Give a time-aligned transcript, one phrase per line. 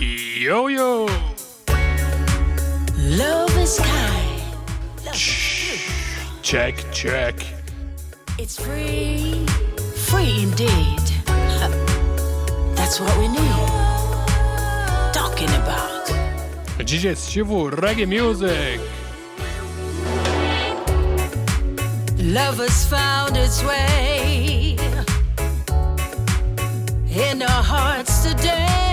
[0.00, 1.06] Yo yo!
[2.98, 4.42] Love is kind.
[6.42, 7.34] Check, check.
[8.36, 9.46] It's free.
[10.08, 10.98] Free indeed.
[12.74, 13.68] That's what we need.
[15.12, 16.08] Talking about.
[16.78, 18.80] Digestivo Reggae Music.
[22.18, 24.76] Love has found its way
[27.14, 28.83] in our hearts today.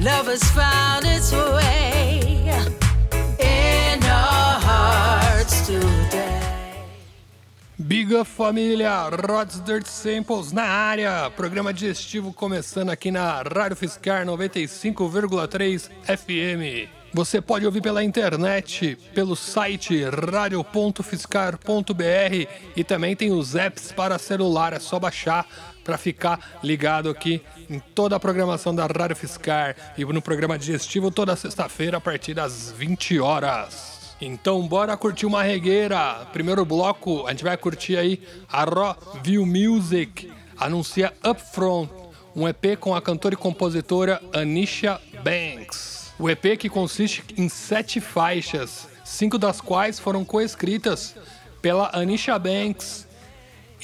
[0.00, 2.20] Love has found its way
[3.40, 6.40] in our hearts today.
[7.76, 11.28] Biga Família, Rods Dirt Samples na área.
[11.30, 16.88] Programa digestivo começando aqui na Rádio Fiscar 95,3 FM.
[17.12, 24.74] Você pode ouvir pela internet, pelo site radio.fiscar.br e também tem os apps para celular,
[24.74, 25.44] é só baixar
[25.88, 31.10] para ficar ligado aqui em toda a programação da Rádio Fiscar e no programa digestivo
[31.10, 34.14] toda sexta-feira a partir das 20 horas.
[34.20, 36.26] Então bora curtir uma regueira.
[36.30, 38.22] Primeiro bloco, a gente vai curtir aí
[38.52, 41.90] a Raw View Music, anuncia Upfront,
[42.36, 46.12] um EP com a cantora e compositora Anisha Banks.
[46.18, 51.16] O EP que consiste em sete faixas, cinco das quais foram coescritas
[51.62, 53.07] pela Anisha Banks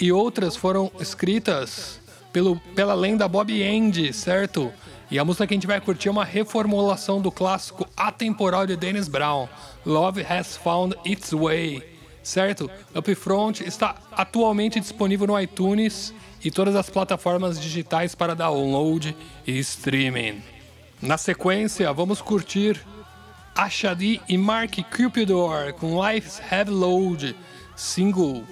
[0.01, 2.01] e outras foram escritas
[2.33, 4.73] pelo, pela lenda Bob Andy, certo?
[5.11, 8.77] E a música que a gente vai curtir é uma reformulação do clássico atemporal de
[8.77, 9.49] Dennis Brown,
[9.87, 11.83] Love Has Found Its Way,
[12.23, 12.69] certo?
[12.95, 20.43] Upfront está atualmente disponível no iTunes e todas as plataformas digitais para download e streaming.
[21.01, 22.81] Na sequência, vamos curtir
[23.55, 27.37] Ashadi e Mark Cupidor com Life's Heavy Load,
[27.77, 28.43] single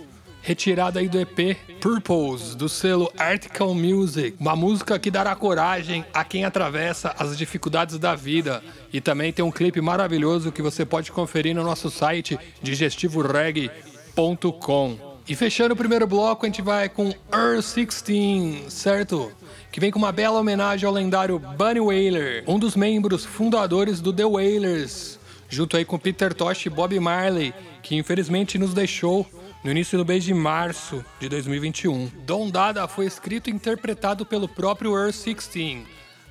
[0.42, 6.22] retirada aí do EP Purpose, do selo Article Music, uma música que dará coragem a
[6.24, 8.62] quem atravessa as dificuldades da vida.
[8.92, 15.12] E também tem um clipe maravilhoso que você pode conferir no nosso site digestivoreggae.com.
[15.28, 19.32] E fechando o primeiro bloco, a gente vai com Earl 16, certo?
[19.72, 24.12] que vem com uma bela homenagem ao lendário Bunny Wailer, um dos membros fundadores do
[24.12, 29.26] The Wailers, junto aí com Peter Tosh e Bob Marley, que infelizmente nos deixou
[29.62, 32.10] no início do mês de março de 2021.
[32.24, 35.86] Don Dada foi escrito e interpretado pelo próprio Earth 16.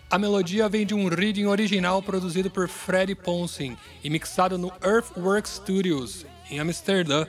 [0.09, 5.53] A melodia vem de um reading original produzido por Freddie Ponsin e mixado no Earthworks
[5.53, 7.25] Studios, em Amsterdã.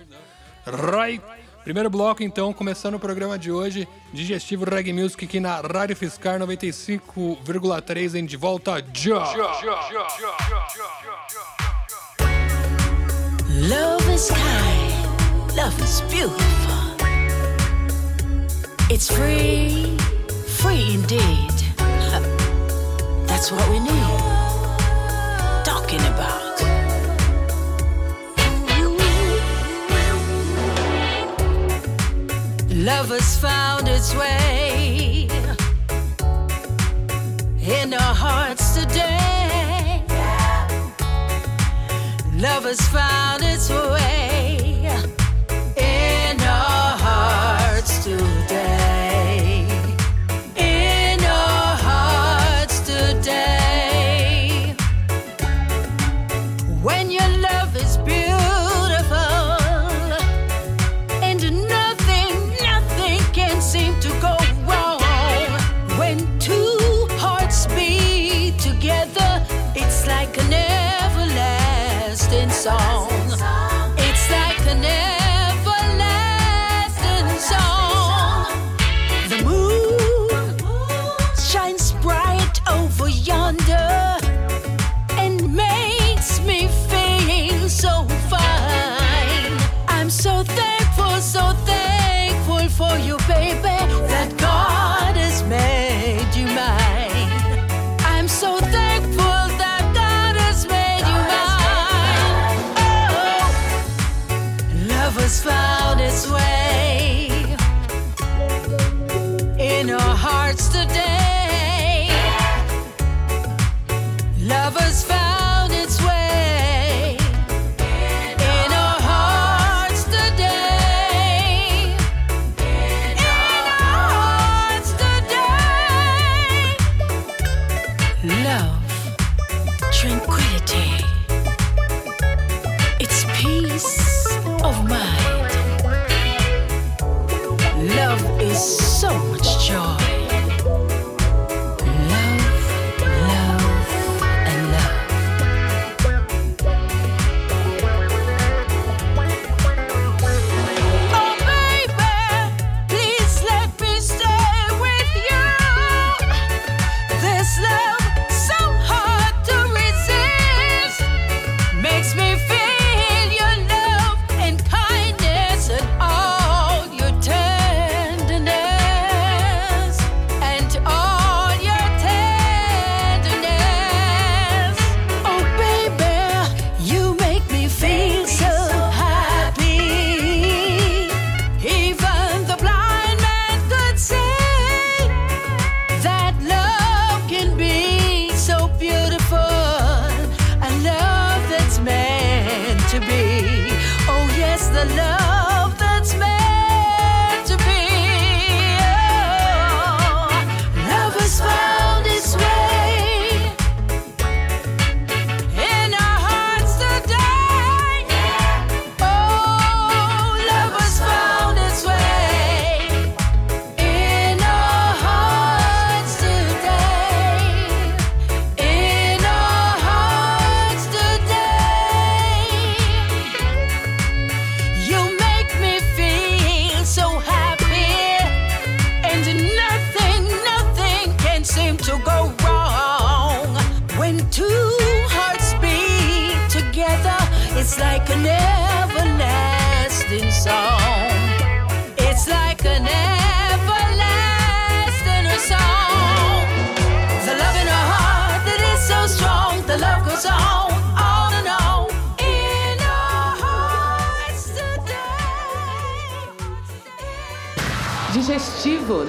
[0.66, 1.22] Right
[1.62, 6.40] Primeiro bloco, então, começando o programa de hoje, Digestivo Reggae Music aqui na Rádio Fiscar
[6.40, 9.32] 95,3 em de volta já.
[13.48, 15.01] Love is kind,
[15.56, 16.96] love is beautiful.
[18.90, 19.96] It's free,
[20.60, 21.52] free indeed.
[23.26, 24.18] That's what we need.
[25.64, 26.60] Talking about.
[32.70, 35.28] Love has found its way
[37.60, 40.02] in our hearts today.
[42.34, 44.61] Love has found its way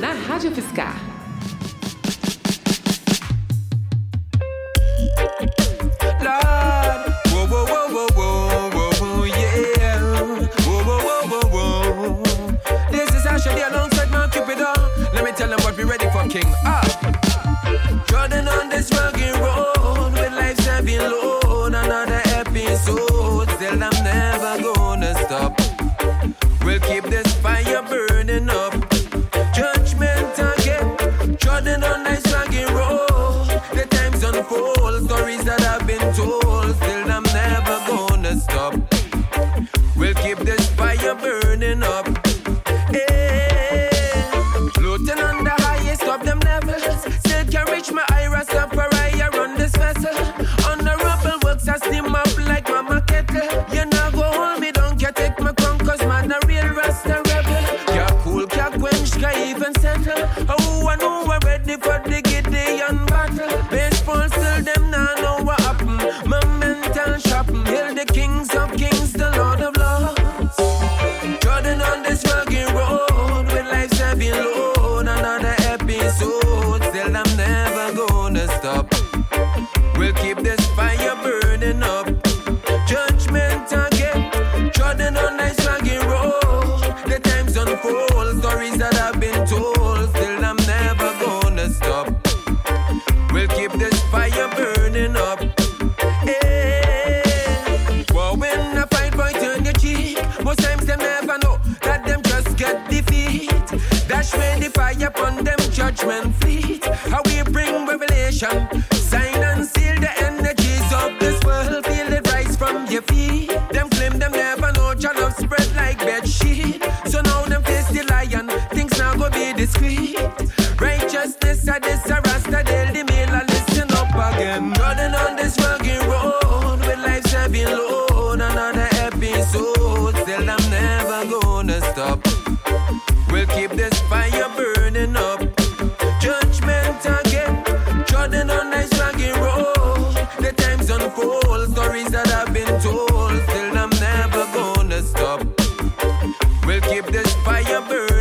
[0.01, 1.12] Na Rádio Fiscar.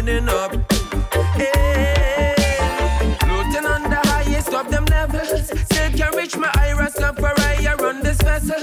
[0.04, 0.52] burning up.
[1.34, 2.34] Hey,
[3.20, 5.48] floating on the highest of them levels.
[5.66, 8.60] Still can reach my iris up for I run this vessel.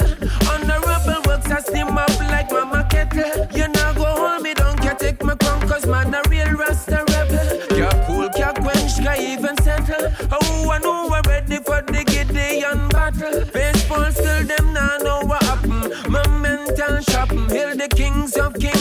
[0.49, 3.47] Honorable works, I steam up like Mama Kettle.
[3.55, 7.05] You now go hold me, don't care take my crown, cause man, a real rasta
[7.09, 7.67] rebel.
[7.69, 10.11] Can't cool, can't quench, can't even settle.
[10.31, 13.45] Oh, I know we're ready for the Gideon battle.
[13.53, 15.93] Baseball still them now know what happened.
[16.09, 18.78] My mental shopping, hail the kings of kings.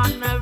[0.00, 0.39] on the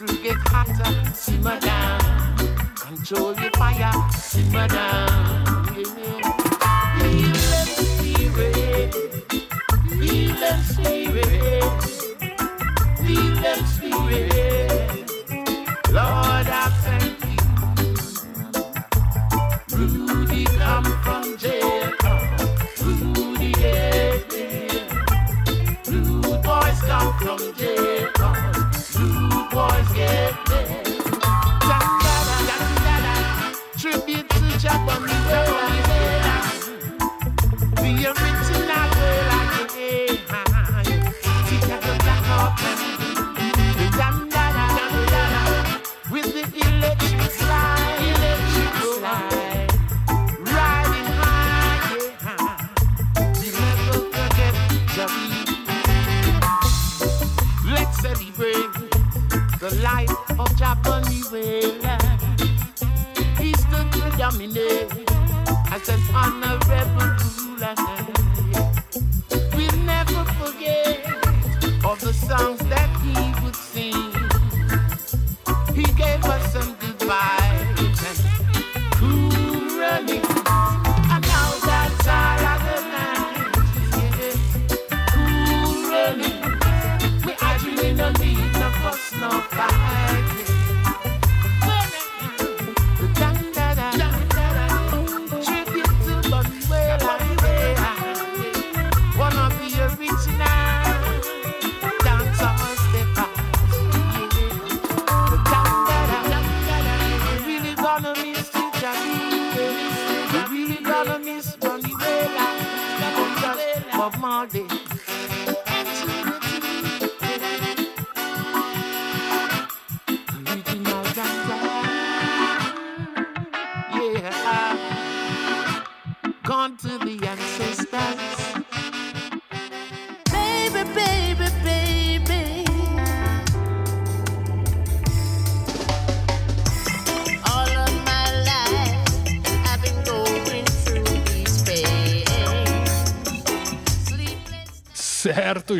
[0.00, 0.32] sluge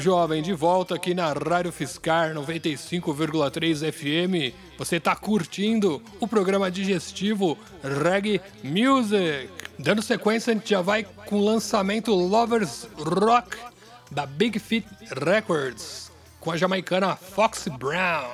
[0.00, 4.54] Jovem, de volta aqui na Rádio Fiscar 95,3 FM.
[4.78, 9.50] Você está curtindo o programa digestivo Reggae Music.
[9.78, 13.58] Dando sequência, a gente já vai com o lançamento Lovers Rock
[14.10, 14.86] da Big Fit
[15.22, 18.30] Records, com a jamaicana Fox Brown.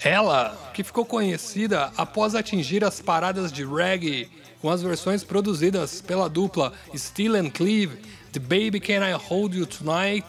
[0.00, 4.30] Ela, que ficou conhecida após atingir as paradas de reggae
[4.62, 7.98] com as versões produzidas pela dupla Steel and Cleave,
[8.32, 10.24] The Baby Can I Hold You Tonight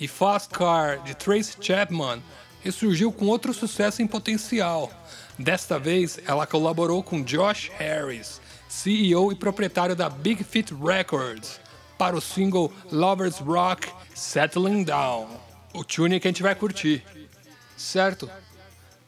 [0.00, 2.22] e Fast Car de Tracy Chapman
[2.62, 4.90] ressurgiu com outro sucesso em potencial.
[5.38, 11.60] Desta vez, ela colaborou com Josh Harris, CEO e proprietário da Big Fit Records,
[11.98, 15.28] para o single Lovers Rock Settling Down.
[15.72, 17.04] O tune que a gente vai curtir,
[17.76, 18.30] certo?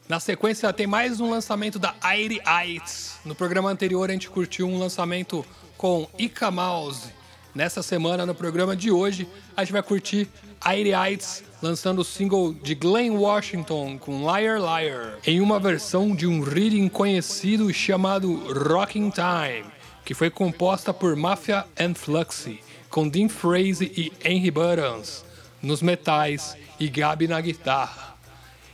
[0.07, 3.17] Na sequência, tem mais um lançamento da Aire Heights.
[3.25, 5.45] No programa anterior, a gente curtiu um lançamento
[5.77, 7.16] com Ika Mouse
[7.57, 10.29] Nessa semana, no programa de hoje, a gente vai curtir
[10.61, 16.27] Aire Heights lançando o single de Glenn Washington com Liar Liar, em uma versão de
[16.27, 19.65] um reading conhecido chamado Rocking Time,
[20.05, 22.59] que foi composta por Mafia and Fluxy,
[22.91, 25.25] com Dean Frazee e Henry Buttons
[25.59, 28.15] nos metais e Gabi na guitarra.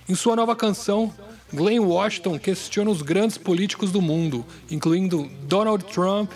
[0.10, 1.10] Em sua nova canção,
[1.54, 6.34] Glenn Washington questiona os grandes políticos do mundo, incluindo Donald Trump,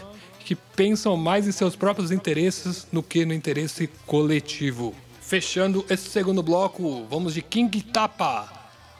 [0.47, 4.95] que pensam mais em seus próprios interesses do que no interesse coletivo.
[5.19, 8.47] Fechando esse segundo bloco, vamos de King Tapa,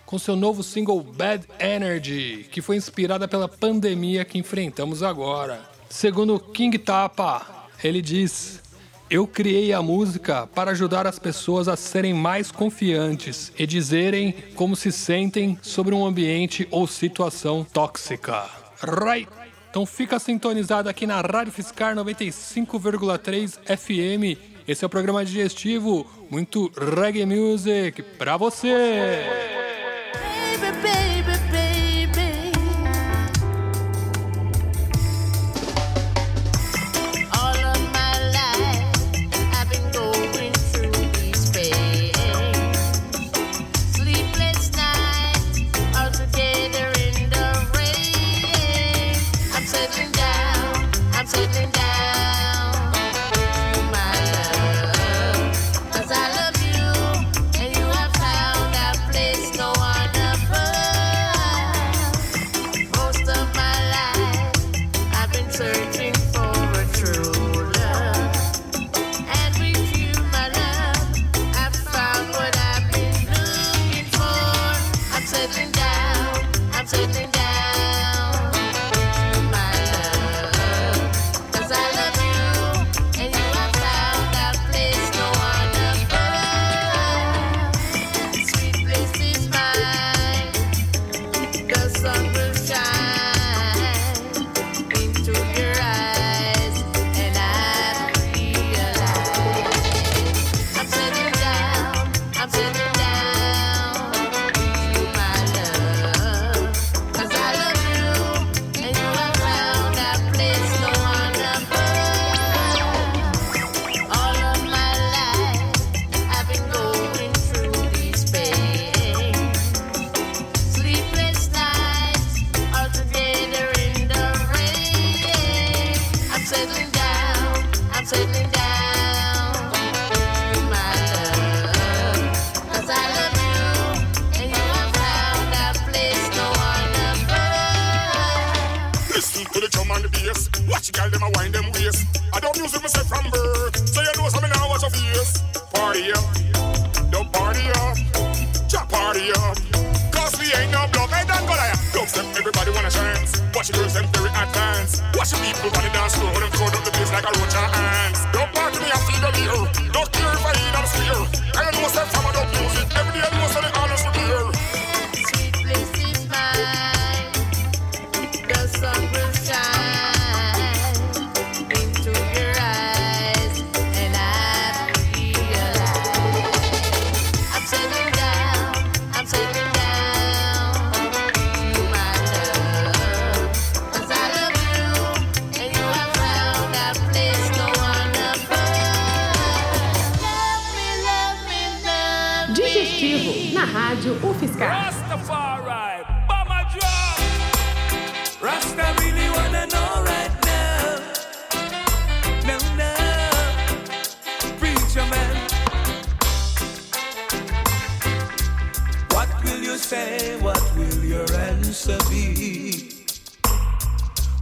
[0.06, 5.62] com seu novo single Bad Energy, que foi inspirada pela pandemia que enfrentamos agora.
[5.90, 8.62] Segundo King Tapa, ele diz:
[9.10, 14.76] Eu criei a música para ajudar as pessoas a serem mais confiantes e dizerem como
[14.76, 18.44] se sentem sobre um ambiente ou situação tóxica.
[18.84, 19.37] Right.
[19.70, 24.40] Então fica sintonizado aqui na Rádio Fiscar 95,3 FM.
[24.68, 29.47] Esse é o programa digestivo, muito reggae music pra você.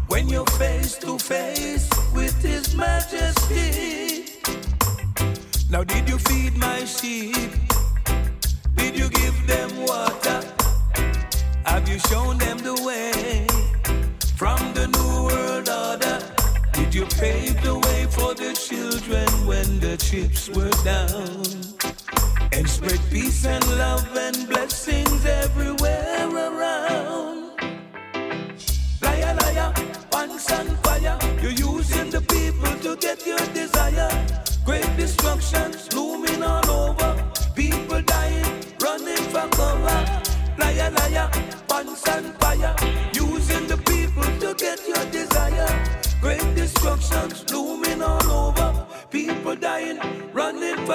[0.08, 4.26] When you're face to face with His Majesty.
[5.70, 7.52] Now, did you feed my sheep?
[8.74, 10.42] Did you give them water?
[11.66, 13.46] Have you shown them the way
[14.36, 16.18] from the new world order?
[16.74, 21.46] Did you pave the way for the children when the chips were down?
[22.52, 26.65] And spread peace and love and blessings everywhere around.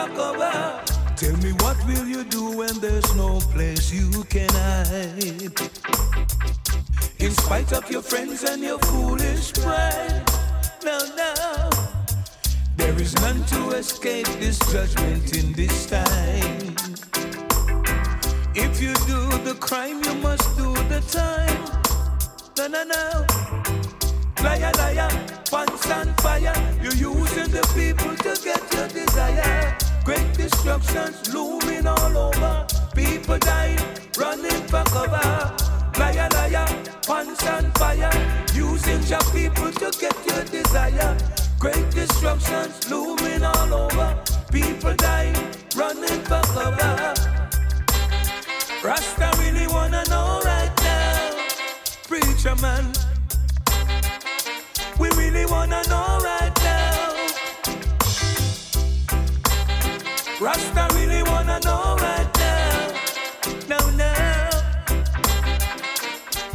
[0.00, 5.60] Tell me what will you do when there's no place you can hide?
[7.18, 10.24] In spite of your friends and your foolish pride.
[10.82, 11.70] Now, now,
[12.76, 16.74] there is none to escape this judgment in this time.
[18.54, 21.60] If you do the crime, you must do the time.
[22.56, 23.26] No, no, no.
[24.42, 25.10] Liar, liar,
[25.50, 26.54] pants and fire.
[26.82, 29.89] You're using the people to get your desire.
[30.04, 32.66] Great destructions looming all over.
[32.94, 33.78] People dying,
[34.18, 35.54] running for cover.
[35.98, 36.66] Liar, liar,
[37.06, 38.10] pants and fire.
[38.54, 41.16] Using your people to get your desire.
[41.58, 44.18] Great destructions looming all over.
[44.50, 45.36] People dying,
[45.76, 47.14] running for cover.
[48.82, 49.29] Rasta
[60.50, 62.92] Rasta really wanna know right now.
[63.68, 64.12] No, no.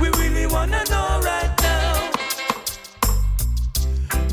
[0.01, 2.11] We really wanna know right now.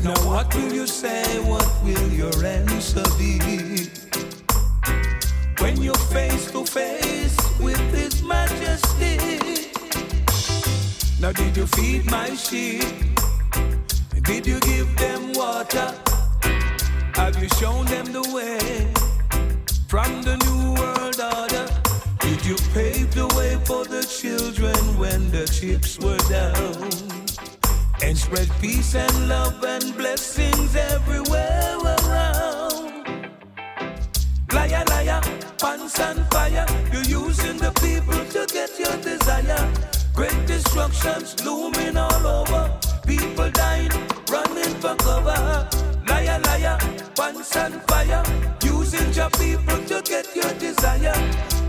[0.03, 1.39] Now, what will you say?
[1.39, 3.39] What will your answer be?
[5.59, 9.15] When you're face to face with His Majesty.
[11.21, 12.83] Now, did you feed my sheep?
[14.23, 15.95] Did you give them water?
[17.15, 19.02] Have you shown them the way
[19.93, 21.67] from the new world order?
[22.25, 26.89] Did you pave the way for the children when the chips were down?
[28.01, 33.05] And spread peace and love and blessings everywhere around.
[34.51, 35.21] Liar, liar,
[35.59, 36.65] pants and fire.
[36.91, 39.63] You're using the people to get your desire.
[40.15, 42.63] Great destructions looming all over.
[43.05, 43.91] People dying,
[44.31, 45.69] running for cover.
[46.09, 46.79] Liar, liar,
[47.15, 48.23] pants and fire.
[48.63, 51.13] Using people to get your desire.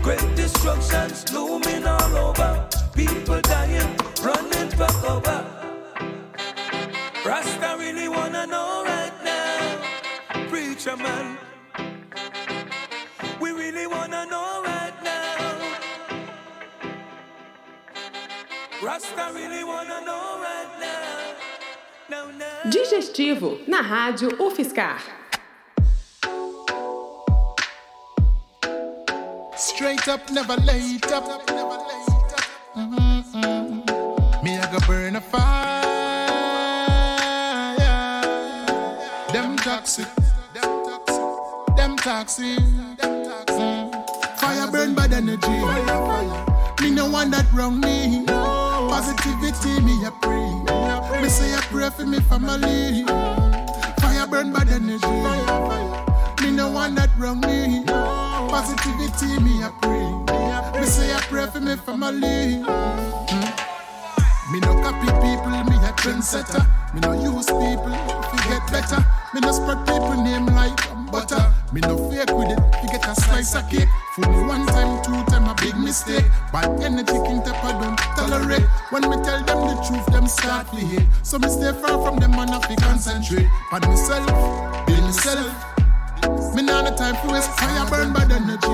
[0.01, 2.67] Great destructions looming all over.
[2.93, 5.45] People dying, running for cover.
[7.25, 11.37] Rasta really wanna know right now, preacher man.
[13.41, 15.71] We really wanna know right now.
[18.83, 21.33] Rasta really wanna know right now.
[22.09, 22.69] No, no.
[22.69, 25.24] Digestivo na Rádio UFSCar.
[29.85, 31.45] Straight up, never late up.
[32.75, 34.43] Mm-mm.
[34.43, 35.85] Me, I go burn a fire.
[39.31, 40.07] Them toxic.
[41.77, 42.59] Them toxic.
[44.37, 45.51] Fire burn bad energy.
[46.81, 48.25] Me no want that wrong me.
[48.25, 51.21] Positivity, me a pray.
[51.21, 53.05] Me say I pray for me family.
[54.01, 56.14] Fire burn bad energy.
[56.55, 57.83] No want that wrong me.
[58.47, 60.07] Positivity, me a pray.
[60.79, 62.63] Me say I pray for me family.
[64.47, 66.63] Me no copy people, me a trendsetter.
[66.93, 69.03] Me no use people to get better.
[69.33, 70.79] Me no spread people name like
[71.11, 71.43] butter.
[71.73, 73.89] Me no fake with it, you get a slice of cake.
[74.15, 76.23] Fool me one time, two time, a big mistake.
[76.53, 78.63] Bad energy king tap I don't tolerate.
[78.91, 81.05] When me tell them the truth, them start to hate.
[81.21, 83.49] So me stay far from them and I fi concentrate.
[83.69, 85.74] But myself, be myself.
[86.55, 88.67] Me nah no time for waste fire burn bad energy.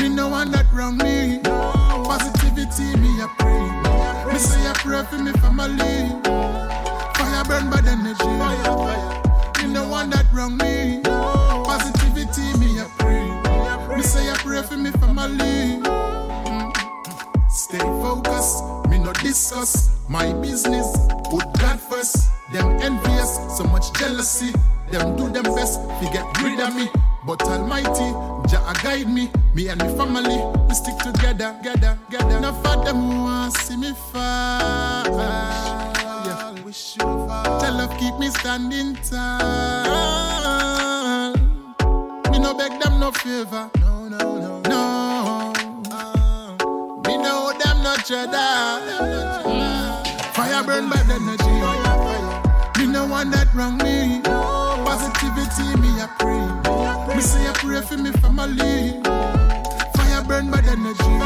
[0.00, 1.40] Me no want that wrong me.
[1.42, 4.32] Positivity me a pray.
[4.32, 6.10] Me say I pray for me family.
[7.16, 8.24] Fire burn bad energy.
[9.62, 11.00] Me no want that wrong me.
[11.64, 13.26] Positivity me a pray.
[13.96, 15.80] Me say I pray for me family.
[17.50, 20.96] Stay focused, me no discuss my business.
[21.30, 22.16] Put God first.
[22.52, 24.52] Them envious, so much jealousy.
[24.92, 26.86] Them do them best to get rid of me.
[27.24, 28.12] But Almighty,
[28.46, 29.30] Jah guide me.
[29.54, 30.36] Me and me family,
[30.68, 32.40] we stick together, together, together.
[32.40, 35.08] Now for them who want see me fall.
[35.16, 36.52] Yeah.
[37.58, 39.38] Tell love keep me standing tall.
[42.30, 43.70] Me no beg them no favor.
[43.80, 45.52] No, no, no, no.
[47.06, 48.80] Me know them no cheddar.
[50.34, 51.54] Fire burn bad energy.
[52.78, 54.20] Me no want that wrong me.
[55.02, 56.46] Positivity me a pray.
[57.16, 59.02] Me say I pray for me family.
[59.96, 61.18] Fire burn bad energy.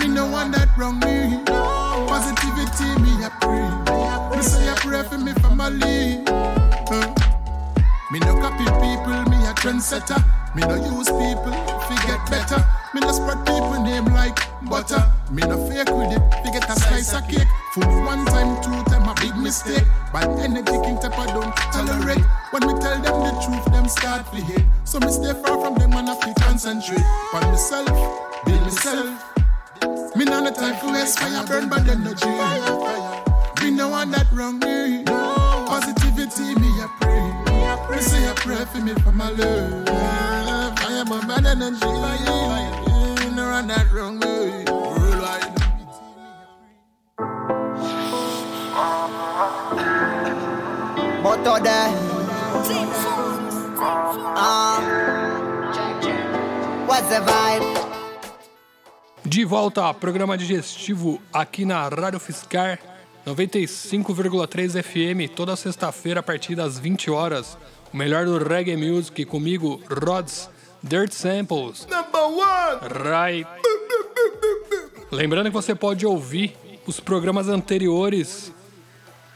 [0.00, 1.44] Me no want that wrong me.
[2.08, 3.68] Positivity me a pray.
[4.34, 6.24] Me say I pray for me family.
[6.88, 7.12] Uh.
[8.10, 10.24] Me no copy people, me a trendsetter.
[10.54, 11.52] Me no use people,
[11.84, 12.64] fi get better.
[12.94, 14.38] Me no spread people name like
[14.70, 15.02] butter.
[15.32, 16.22] Me no fake with it.
[16.44, 17.48] We get a slice of cake.
[17.72, 19.82] Fool one time, two time, a big mistake.
[20.12, 22.24] But energy king type I don't tolerate.
[22.52, 24.64] When we tell them the truth, them start to hate.
[24.84, 27.02] So me stay far from them and I concentrate.
[27.34, 27.88] On myself,
[28.46, 29.34] be myself.
[30.14, 32.26] Me no time for waste fire, burn bad energy.
[33.60, 35.02] Me no want that wrong me.
[35.66, 37.53] Positivity, me a pray.
[37.90, 39.88] Me say a pray for me for my love.
[40.78, 41.86] Fire, burn bad energy.
[43.20, 44.64] Me no want that wrong me.
[44.70, 45.52] Worldwide.
[51.22, 51.90] Moto there.
[54.36, 54.80] Ah.
[56.86, 57.84] What's the vibe?
[59.26, 62.78] De volta ao programa digestivo aqui na Rádio UFSCar
[63.26, 67.56] 95,3 FM, toda sexta-feira a partir das 20 horas.
[67.92, 70.50] O melhor do reggae music comigo, Rods
[70.82, 71.86] Dirt Samples.
[71.86, 72.80] Number one.
[72.82, 73.48] Right.
[75.10, 76.54] Lembrando que você pode ouvir
[76.86, 78.52] os programas anteriores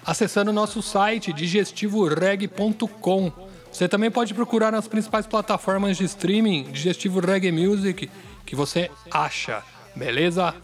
[0.04, 3.32] acessando o nosso site digestivoreg.com.
[3.70, 8.10] Você também pode procurar nas principais plataformas de streaming Digestivo Reggae Music
[8.44, 9.62] que você acha,
[9.94, 10.54] beleza?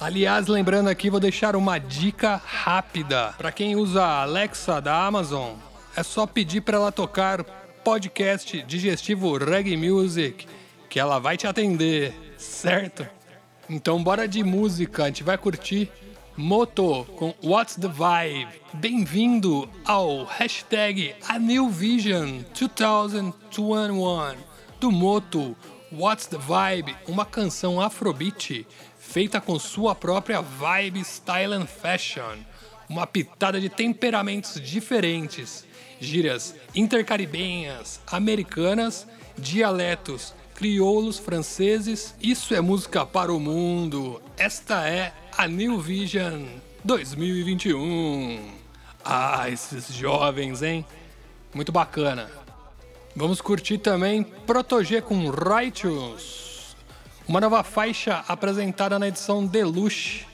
[0.00, 3.32] Aliás, lembrando aqui, vou deixar uma dica rápida.
[3.38, 5.54] Para quem usa a Alexa da Amazon,
[5.96, 7.44] é só pedir para ela tocar
[7.84, 10.46] podcast Digestivo Reggae Music,
[10.90, 13.06] que ela vai te atender, certo?
[13.68, 15.90] Então bora de música, a gente vai curtir
[16.36, 18.60] Moto com What's the Vibe.
[18.74, 24.34] Bem-vindo ao hashtag A New Vision 2021
[24.80, 25.56] do Moto
[25.92, 28.66] What's the Vibe, uma canção afrobeat
[29.14, 32.36] feita com sua própria vibe, style and fashion.
[32.88, 35.64] Uma pitada de temperamentos diferentes,
[36.00, 39.06] gírias intercaribenhas, americanas,
[39.38, 42.12] dialetos crioulos franceses.
[42.20, 44.20] Isso é música para o mundo.
[44.36, 46.46] Esta é a New Vision
[46.82, 48.50] 2021.
[49.04, 50.84] Ah, esses jovens, hein?
[51.54, 52.28] Muito bacana.
[53.14, 56.53] Vamos curtir também Protogé com Righteous,
[57.26, 60.26] uma nova faixa apresentada na edição Deluxe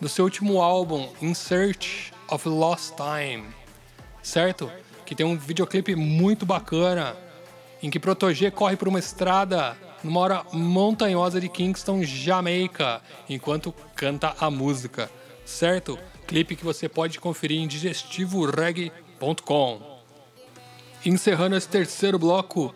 [0.00, 3.46] do seu último álbum In Search of Lost Time,
[4.22, 4.70] certo?
[5.06, 7.16] Que tem um videoclipe muito bacana
[7.82, 14.34] em que Protogé corre por uma estrada numa hora montanhosa de Kingston, Jamaica, enquanto canta
[14.38, 15.10] a música,
[15.44, 15.98] certo?
[16.26, 19.92] Clipe que você pode conferir em digestivoreg.com.
[21.04, 22.74] Encerrando esse terceiro bloco,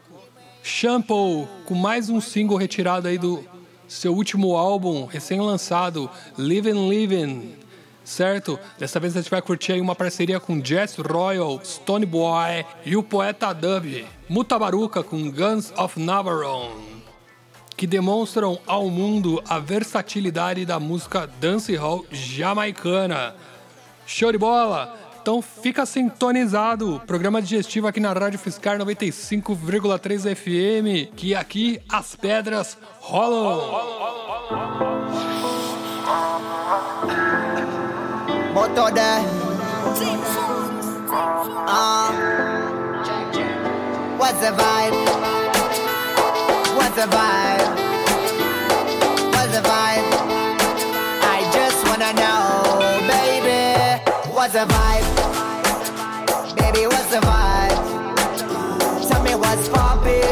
[0.69, 3.45] Shampoo, com mais um single retirado aí do
[3.87, 7.55] seu último álbum recém-lançado, Livin' Livin',
[8.03, 8.59] certo?
[8.77, 12.97] Dessa vez a gente vai curtir aí uma parceria com Jess Royal, Stone Boy e
[12.97, 17.05] o poeta dub Mutabaruka com Guns of Navarone,
[17.77, 23.37] que demonstram ao mundo a versatilidade da música dancehall jamaicana.
[24.05, 25.06] Show de bola!
[25.27, 32.79] Então fica sintonizado, programa digestivo aqui na Rádio Fiscar 95,3 FM, que aqui as pedras
[33.01, 33.61] rolam.
[38.55, 39.25] Moto there.
[41.67, 42.13] Ah.
[44.21, 44.95] What's the vibe?
[46.77, 47.67] What's the vibe?
[49.35, 50.07] What's the vibe?
[51.21, 54.01] I just wanna know, baby.
[54.33, 54.86] What's the vibe?
[56.77, 59.09] Baby, what's the vibe?
[59.09, 60.26] Tell me what's poppin'.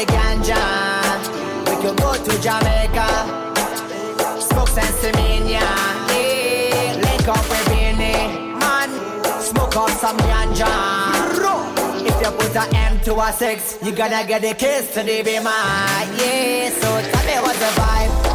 [0.00, 0.56] The ganja.
[1.68, 3.08] We could go to Jamaica.
[4.40, 5.60] Smoke Sensimania.
[5.60, 6.96] Yeah.
[7.04, 8.56] Link up with Beenie.
[8.56, 8.88] Man,
[9.42, 10.72] smoke up some ganja.
[12.00, 15.22] If you put a M to a six, you gonna get a kiss to the
[15.22, 16.70] be my yeah.
[16.70, 18.29] So tell me what's the vibe,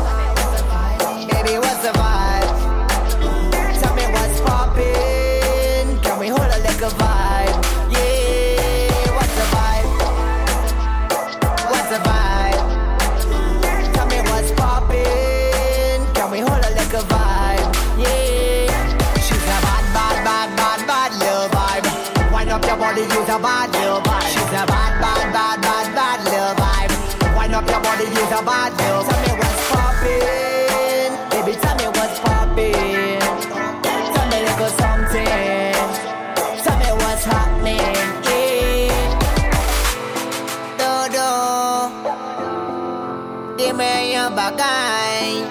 [23.09, 24.29] use a bad little vibe.
[24.31, 26.91] She's a bad, bad, bad, bad, bad little vibe.
[27.37, 29.03] Wind up your body, use a bad little.
[29.05, 31.53] Tell me what's poppin', baby.
[31.61, 33.19] Tell me what's poppin'.
[34.15, 35.75] Tell me little something.
[36.63, 37.95] Tell me what's happening.
[38.25, 38.93] Yeah.
[40.79, 41.31] Dodo,
[43.57, 45.43] dime yang bagay,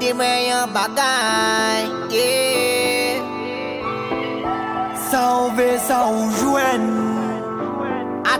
[0.00, 1.80] dime yang bagay.
[2.10, 2.50] Yeah.
[5.10, 5.74] Sauve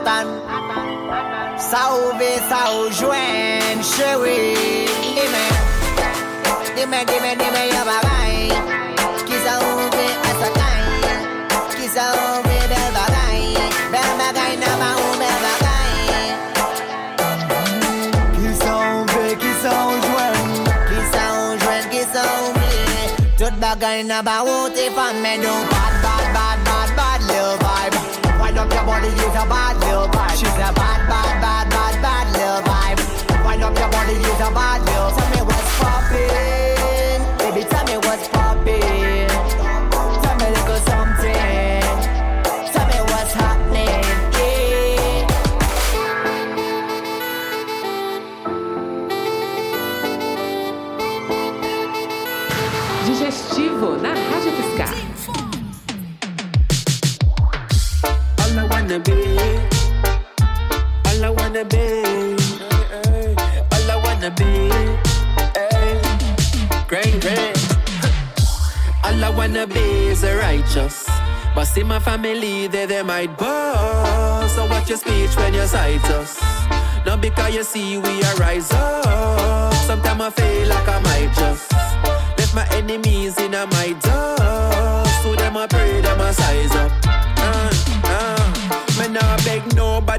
[0.00, 0.42] São João.
[0.48, 1.58] Atan.
[1.58, 3.82] Sauve São João.
[3.82, 4.86] Chérie.
[5.14, 5.46] Dime.
[6.74, 8.48] Dime, dime, dime yang bagay.
[9.26, 10.82] Que sauve essa cai.
[11.76, 13.40] Que sauve bel bagay.
[13.92, 15.94] Bel bagay na mau bel bagay.
[18.36, 20.40] Que sauve, que São João.
[20.88, 22.70] Que São João, que sauve.
[23.36, 25.79] Tout bagay na baout if I'm me do bad, bad,
[29.00, 30.30] body, use a bad little vibe.
[30.36, 33.44] She's a bad, bad, bad, bad, bad little vibe.
[33.44, 35.09] Wind up your body, use a bad little.
[58.90, 59.38] Wanna be,
[61.06, 62.02] all I wanna be,
[63.70, 64.68] all I wanna be,
[65.54, 66.84] eh.
[66.88, 67.56] great, great.
[69.04, 71.08] All I wanna be is a righteous.
[71.54, 74.56] But see my family, they, they might boast.
[74.56, 76.40] So watch your speech when you cite us.
[77.06, 79.72] Not because you see we are rise up.
[79.86, 81.72] Sometimes I feel like I might just
[82.38, 84.09] left my enemies in a my.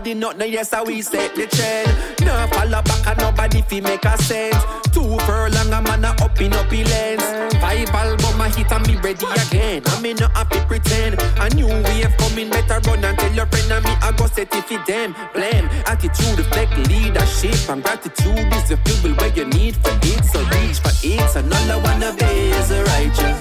[0.01, 1.89] Nobody, not no yes, how we set the trend.
[2.25, 4.63] Nah follow back and nobody fi make a sense.
[4.91, 7.23] Two furlong, a man a up in up lens.
[7.61, 9.83] Five album a hit and me ready again.
[9.85, 11.21] I me not happy pretend.
[11.39, 14.53] A new wave coming, better run and tell your friend and me I go set
[14.53, 15.15] it for them.
[15.33, 20.25] Blame attitude, reflect leadership and gratitude is the fuel where you need for it.
[20.25, 23.39] So reach for it, and all I wanna be is righteous.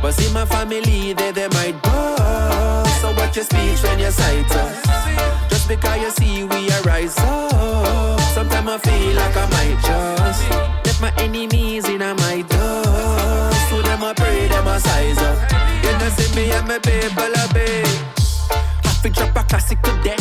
[0.00, 3.00] But see my family, they they might bust.
[3.02, 4.90] So watch your speech when you cite us.
[5.50, 8.20] Just because you see we are rise up.
[8.34, 10.42] Sometimes I feel like I might just
[10.84, 13.70] let my enemies in my dust.
[13.70, 15.38] So them I pray, them I size up.
[15.84, 17.86] You know see me and my people a big.
[19.02, 20.16] To drop a classic today.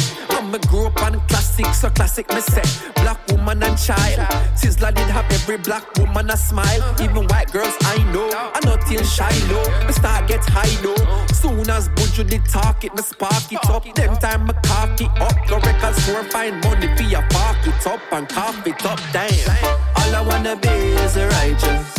[0.50, 2.64] I'm a grow up on classics, so classic me say.
[3.04, 4.18] Black woman and child.
[4.58, 6.82] Sizzla did have every black woman a smile.
[7.00, 8.32] Even white girls I know.
[8.34, 9.62] I not till shy low.
[9.86, 10.96] Me start get high low.
[11.28, 13.86] Soon as Buju did talk it, me spark it up.
[13.94, 15.38] Them time me cock it up.
[15.48, 19.00] Go record store, find money for your park it up and cough it up.
[19.14, 19.68] Damn.
[19.98, 20.68] All I wanna be
[21.06, 21.94] is a righteous.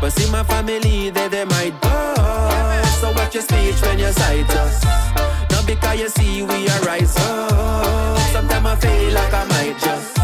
[0.00, 3.00] But see my family, they they might bust.
[3.00, 5.31] So watch your speech when you cite us.
[5.52, 7.14] Not because you see we are rise.
[8.32, 10.16] Sometimes I feel like I might just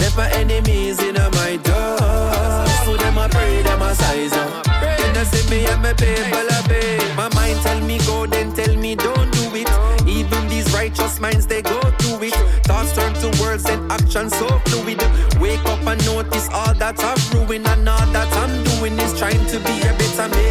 [0.00, 2.84] left my enemies in my dust.
[2.84, 4.66] So them I pray, them I size up.
[5.00, 6.98] You know see me and my people a pay.
[7.16, 9.68] My mind tell me go, then tell me don't do it.
[10.06, 12.34] Even these righteous minds they go through it.
[12.68, 15.00] Thoughts turn to words and actions so fluid.
[15.40, 19.44] Wake up and notice all that I've ruined and all that I'm doing is trying
[19.46, 20.46] to be a better me.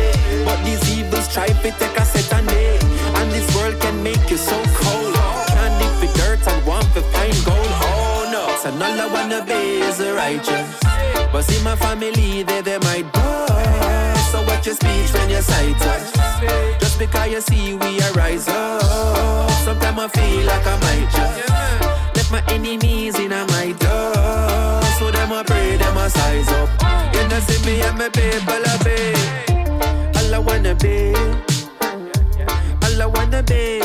[0.45, 2.05] But these evils try to take a
[10.00, 10.80] is righteous.
[11.32, 14.32] But see my family, they they might bust.
[14.32, 16.12] So watch your speech when you cite us.
[16.80, 19.50] Just because you see we are rise up.
[19.66, 21.50] Sometimes I feel like I might just
[22.16, 25.00] left my enemies in my dust.
[25.00, 26.70] So them I pray, them I size up.
[27.14, 29.00] You know see me and my people a be.
[30.20, 31.14] All I wanna be.
[32.84, 33.77] All I wanna be.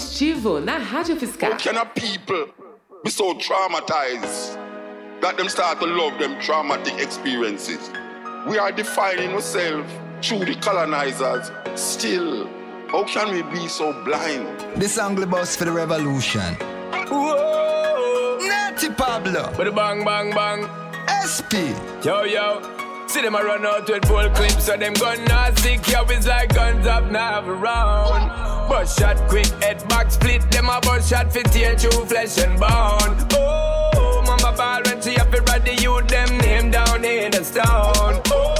[0.00, 1.52] Digestivo na Rádio UFSCar.
[1.52, 2.46] How can a people
[3.04, 4.56] be so traumatized
[5.20, 7.90] that them start to love them traumatic experiences?
[8.48, 9.92] We are defining ourselves
[10.22, 11.52] through the colonizers.
[11.74, 12.48] Still,
[12.88, 14.48] how can we be so blind?
[14.76, 16.54] This angle bus for the revolution.
[17.10, 18.38] Whoa.
[18.40, 19.52] Natty Pablo.
[19.58, 20.66] With a bang, bang, bang.
[21.28, 21.76] SP.
[22.02, 22.79] Yo, yo.
[23.10, 25.84] See them a run out with full clips, so them gun not sick.
[25.88, 28.28] Yo, it's like guns up now around.
[28.68, 30.48] Bust shot quick, head back split.
[30.52, 33.16] Them a bust shot fit tear through flesh and bone.
[33.32, 38.22] Oh, mama ball when she up it ready, you them name down in the stone.
[38.26, 38.59] Oh,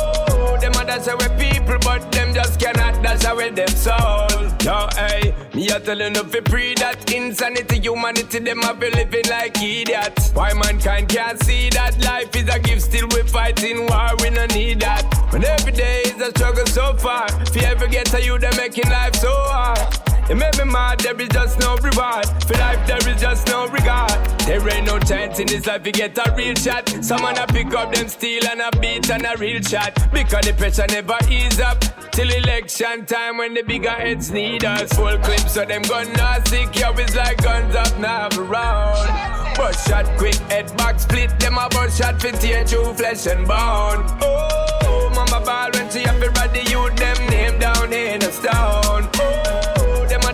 [0.90, 4.28] a dash away people, but them just cannot dash away them soul.
[4.62, 9.28] Yo, hey, me a telling you fi pre that insanity, humanity, them a be living
[9.30, 10.32] like idiots.
[10.32, 14.46] Why mankind can't see that life is a gift, still we fighting war, we no
[14.46, 15.04] need that.
[15.30, 18.50] When every day is a struggle so far, if you ever get to you, they
[18.56, 20.09] making life so hard.
[20.30, 22.24] It made me mad, there is just no reward.
[22.46, 24.12] For life, there is just no regard.
[24.46, 26.88] There ain't no chance in this life, you get a real shot.
[27.04, 29.92] Someone a pick up them steel and a beat and a real shot.
[30.12, 31.80] Because the pressure never ease up.
[32.12, 34.92] Till election time when the bigger heads need us.
[34.92, 39.56] Full clips so them gun not sick, yo, it's like guns up now around.
[39.56, 43.48] Bust shot quick, head back split, them a bust shot fit tear through flesh and
[43.48, 44.06] bone.
[44.22, 49.08] Oh, mama ball when she up it ready, you them name down in a stone.
[49.16, 49.49] Oh,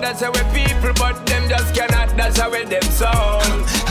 [0.07, 3.40] a dash away people, but them just cannot that's how away them soul.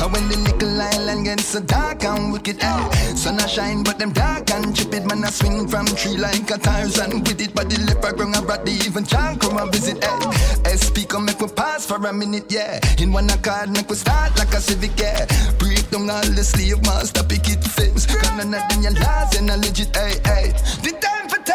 [0.01, 2.89] And when the nickel island gets so dark and wicked, eh?
[3.15, 5.05] Sun a shine, but them dark and chip it.
[5.05, 7.53] Man, I swing from tree like a Tarzan with it.
[7.53, 10.75] But the leopard ground, I the even John come and visit, eh?
[10.79, 12.79] SP come make we pass for a minute, yeah.
[12.99, 15.25] In one accord, make we start like a civic, yeah.
[15.57, 18.07] Break down all the slave master, pick it fence.
[18.37, 20.51] None of them your laws and a legit, hey, hey.
[20.83, 21.54] The time for talking,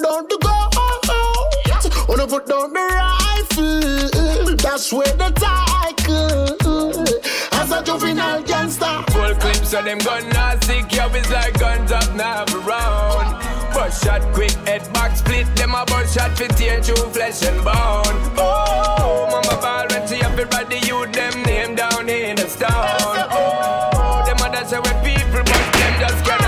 [0.00, 4.56] put down the guns, wanna put down the rifle.
[4.56, 7.04] That's where the title.
[7.52, 9.04] As a juvenile gangster.
[9.10, 10.24] Full clips, so them gun
[10.62, 13.42] sick, yo, it's like guns up now around.
[13.74, 17.62] Bust shot quick, head back split, them a bust shot fit tear through flesh and
[17.64, 18.16] bone.
[18.36, 22.70] Oh, mama ball when she up it you them name down in a stone.
[22.70, 26.39] Oh, them a dash away people, but them just cannot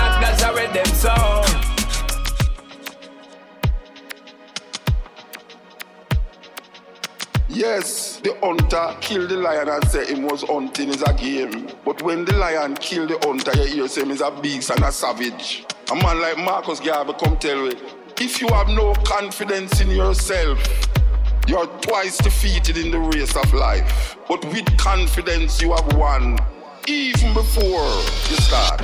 [7.63, 11.69] Yes, the hunter killed the lion and said him was hunting is a game.
[11.85, 14.91] But when the lion killed the hunter, you hear him is a beast and a
[14.91, 15.65] savage.
[15.89, 17.71] A man like Marcus Garvey come tell you,
[18.19, 20.59] if you have no confidence in yourself,
[21.47, 24.17] you're twice defeated in the race of life.
[24.27, 26.37] But with confidence you have won,
[26.85, 27.87] even before
[28.27, 28.81] you start.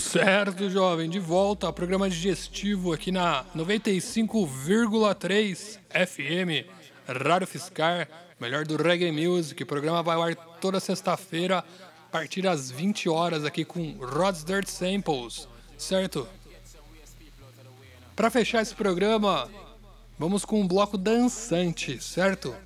[0.00, 6.66] Certo, jovem, de volta ao programa digestivo aqui na 95,3 FM,
[7.06, 8.08] Rádio Fiscar,
[8.40, 9.62] melhor do Reggae Music.
[9.62, 11.64] O programa vai ao ar toda sexta-feira, a
[12.10, 15.46] partir das 20 horas, aqui com Rod's Dirt Samples,
[15.76, 16.26] certo?
[18.16, 19.50] Para fechar esse programa,
[20.18, 22.56] vamos com um bloco dançante, certo?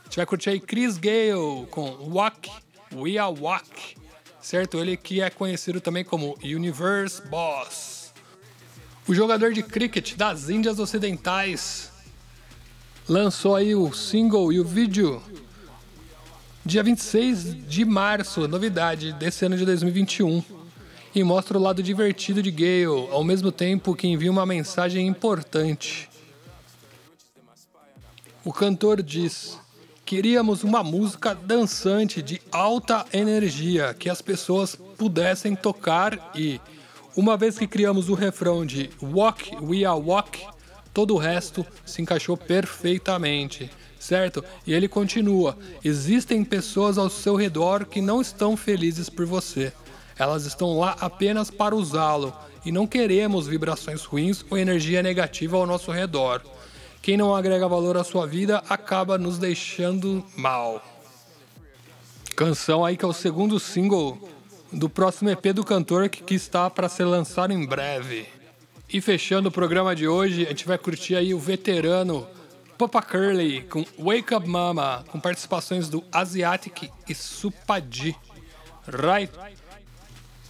[0.00, 2.50] A gente vai curtir aí Chris Gale com Walk,
[2.94, 3.96] We Are Walk
[4.48, 4.78] certo?
[4.78, 8.14] Ele que é conhecido também como Universe Boss.
[9.06, 11.92] O jogador de cricket das Índias Ocidentais
[13.06, 15.22] lançou aí o single e o vídeo
[16.64, 20.42] dia 26 de março, novidade desse ano de 2021,
[21.14, 26.08] e mostra o lado divertido de Gale, ao mesmo tempo que envia uma mensagem importante.
[28.42, 29.58] O cantor diz
[30.08, 36.58] queríamos uma música dançante de alta energia que as pessoas pudessem tocar e,
[37.14, 40.46] uma vez que criamos o refrão de Walk We Are Walk,
[40.94, 44.42] todo o resto se encaixou perfeitamente, certo?
[44.66, 49.74] E ele continua: existem pessoas ao seu redor que não estão felizes por você.
[50.18, 52.34] Elas estão lá apenas para usá-lo
[52.64, 56.40] e não queremos vibrações ruins ou energia negativa ao nosso redor.
[57.02, 60.82] Quem não agrega valor à sua vida acaba nos deixando mal.
[62.36, 64.28] Canção aí que é o segundo single
[64.72, 68.26] do próximo EP do cantor que, está para ser lançado em breve.
[68.88, 72.26] E fechando o programa de hoje, a gente vai curtir aí o veterano
[72.76, 78.16] Papa Curly com Wake Up Mama, com participações do Asiatic e Supadi.
[78.86, 79.32] Right?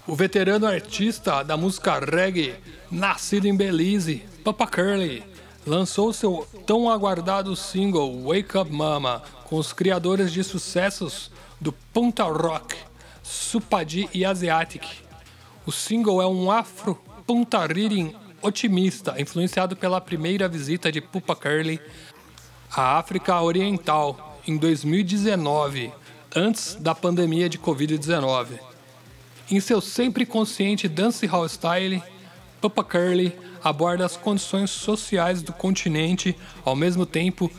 [0.06, 2.54] O veterano artista da música reggae,
[2.90, 5.22] nascido em Belize, Papa Curly,
[5.68, 12.24] lançou seu tão aguardado single Wake Up Mama com os criadores de sucessos do Punta
[12.24, 12.74] Rock,
[13.22, 14.84] Supadi e Asiatic.
[15.66, 21.78] O single é um afro-punta reading otimista, influenciado pela primeira visita de Pupa Curly
[22.70, 25.92] à África Oriental em 2019,
[26.34, 28.58] antes da pandemia de Covid-19.
[29.50, 32.02] Em seu sempre consciente dancehall style,
[32.60, 33.32] Papa Curly
[33.62, 37.50] aborda as condições sociais do continente ao mesmo tempo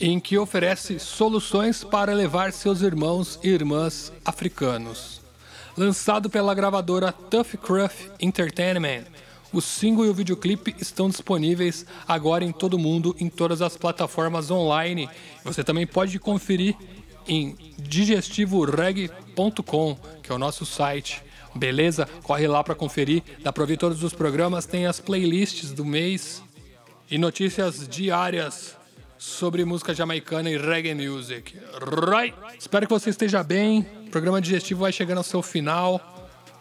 [0.00, 5.20] em que oferece soluções para levar seus irmãos e irmãs africanos.
[5.76, 9.04] Lançado pela gravadora Tough Cruff Entertainment,
[9.52, 14.50] o single e o videoclipe estão disponíveis agora em todo mundo em todas as plataformas
[14.50, 15.08] online.
[15.44, 16.74] Você também pode conferir
[17.28, 21.22] em digestivoreg.com, que é o nosso site.
[21.54, 22.08] Beleza?
[22.22, 23.22] Corre lá para conferir.
[23.42, 26.42] Dá para ouvir todos os programas, tem as playlists do mês
[27.10, 28.76] e notícias diárias
[29.18, 31.56] sobre música jamaicana e reggae music.
[31.80, 32.34] Right?
[32.58, 33.86] Espero que você esteja bem.
[34.06, 36.00] O programa digestivo vai chegando ao seu final,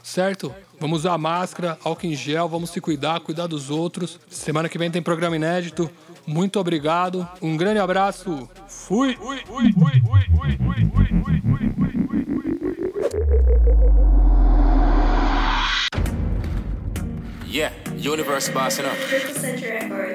[0.03, 0.53] certo?
[0.79, 4.19] Vamos usar máscara, álcool em gel, vamos se cuidar, cuidar dos outros.
[4.29, 5.89] Semana que vem tem programa inédito.
[6.25, 7.27] Muito obrigado.
[7.41, 8.49] Um grande abraço.
[8.67, 9.17] Fui.
[17.51, 18.95] Yeah, universe boss, you know.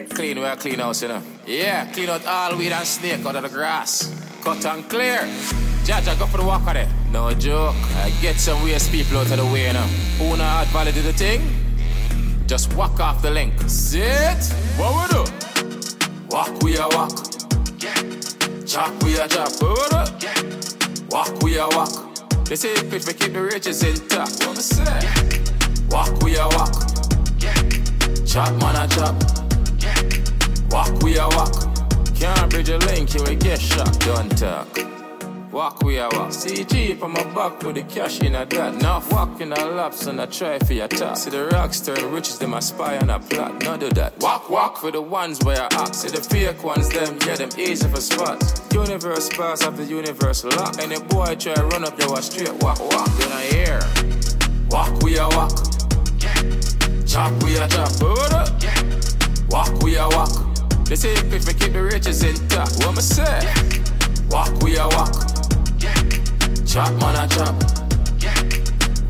[0.08, 1.22] Clean, we are clean house, you know.
[1.46, 4.10] Yeah, clean out all weed and snake out of the grass.
[4.42, 5.18] Cut and clear.
[5.84, 6.88] Jaja, go for the walk of it.
[7.12, 7.74] No joke.
[7.96, 9.80] I get some waste people out of the way, you know.
[10.16, 11.42] Who not hard valid the thing?
[12.46, 13.52] Just walk off the link.
[13.66, 14.42] Sit.
[14.78, 16.26] What we do?
[16.30, 17.12] Walk we a walk.
[18.66, 19.52] Chop we a chop.
[19.60, 21.06] What we do?
[21.10, 21.92] Walk we a walk.
[22.46, 24.42] They say pitch, we keep the riches intact.
[24.46, 25.42] What me say?
[25.90, 26.95] Walk we a walk.
[28.36, 29.14] Chop man a chop.
[30.70, 31.54] Walk we a walk.
[32.14, 33.98] Can't bridge a link, you will get shot.
[34.00, 34.68] Don't talk.
[35.50, 36.32] Walk we a walk.
[36.32, 38.74] CG from my back with the cash in a that.
[38.74, 41.16] Now walk in a laps and I try for your top.
[41.16, 43.62] See the rocks turn riches, them I spy on a plot.
[43.62, 44.18] Not do that.
[44.18, 45.94] Walk, walk for the ones where I act.
[45.94, 48.36] See the fake ones, them, yeah, them easy for spot.
[48.70, 50.78] Universe pass of the universe lock.
[50.78, 53.08] Any boy try run up your straight walk, walk.
[53.16, 53.80] Then I hear.
[54.68, 55.75] Walk we a walk.
[57.16, 57.90] We a up.
[59.48, 60.28] Walk we a walk.
[60.84, 62.84] They say pitch, we keep the riches intact.
[62.84, 63.40] What me say?
[64.28, 65.14] Walk we a walk.
[66.66, 67.56] Chop man a chop.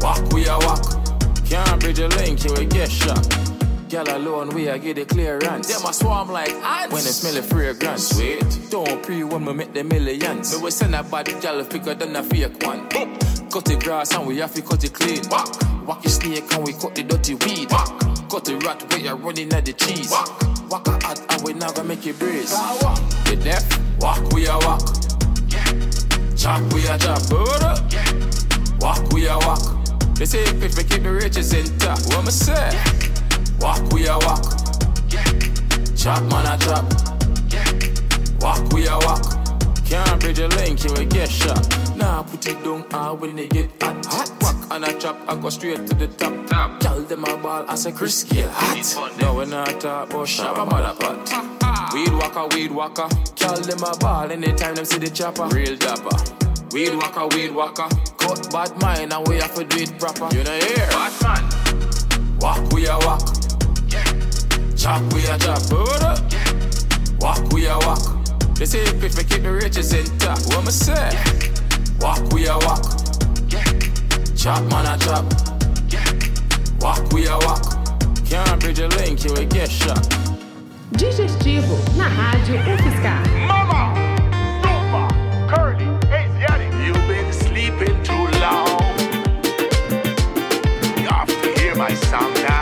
[0.01, 0.85] Walk we a walk.
[1.47, 3.56] Can't bridge a link, you will get shot.
[3.97, 5.69] Girl alone, we a get the clearance.
[5.75, 8.09] Them a swarm like ants when they smell the fragrance.
[8.11, 10.55] Sweet, don't pre when we make the millions.
[10.55, 12.87] Me we send a bad girl bigger than a fake one.
[12.91, 15.23] Cut the grass and we have to cut it clean.
[15.31, 15.49] Walk,
[15.87, 17.73] walk the snake and we cut the dirty weed.
[17.73, 20.11] Walk, cut the rat where you're running at the cheese.
[20.11, 22.53] Walk, walk a hot and we never make it breeze.
[23.31, 23.65] You deaf?
[23.99, 24.85] Walk we a walk.
[26.37, 27.33] Chop we a chop.
[27.33, 27.81] Up.
[28.79, 29.65] Walk we a walk.
[30.17, 32.05] They say pitch we keep the riches intact.
[32.09, 33.06] What me say?
[33.67, 34.45] Walk we a walk.
[35.11, 35.25] Yeah.
[35.97, 36.87] Chop man a chop.
[37.51, 37.67] Yeah.
[38.39, 39.27] Walk we a walk.
[39.85, 41.67] Can't bridge a link, you will get shot.
[41.97, 44.07] Nah, put it down hard when they get hot.
[44.07, 46.47] Hot walk and a chop, I go straight to the top.
[46.47, 46.79] top.
[46.79, 49.19] Tell them a ball a Chris get hot.
[49.21, 51.93] No, we not talk oh, about shabba mother pot.
[51.93, 53.09] Weed walker, weed walker.
[53.35, 55.49] Tell them a ball anytime them see the chopper.
[55.49, 56.17] Real dapper.
[56.71, 57.89] Weed walker, weed walker.
[58.19, 60.33] Cut bad mind and we have to do it proper.
[60.37, 60.87] You know here.
[60.87, 62.39] Bad man.
[62.39, 63.36] Walk we a walk.
[64.87, 65.59] Chop we a chop.
[67.19, 67.99] Walk we a walk.
[68.55, 71.11] They say if we keep the riches intact, what me say?
[71.99, 72.85] Walk we a walk.
[74.37, 75.27] Chop man a chop.
[76.81, 77.67] Walk we a walk.
[78.27, 80.07] Can't bridge a link, you will get shot.
[80.93, 83.27] Digestivo na rádio UFSCar.
[83.49, 83.91] Mama,
[84.63, 85.03] Pupa,
[85.51, 86.73] Curly, Asiatic.
[86.87, 88.95] You've been sleeping too long.
[91.03, 92.56] You have to hear my sound now.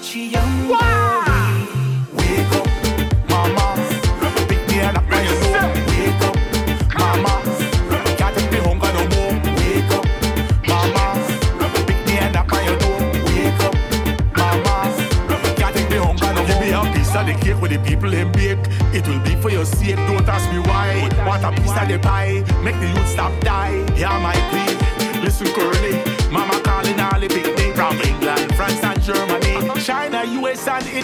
[0.00, 0.87] 去阳光。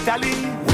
[0.07, 0.34] Italy.
[0.34, 0.74] Wake up, mama.